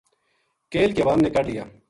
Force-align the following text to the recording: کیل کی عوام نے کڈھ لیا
کیل 0.71 0.91
کی 0.95 1.01
عوام 1.01 1.19
نے 1.21 1.29
کڈھ 1.35 1.47
لیا 1.49 1.63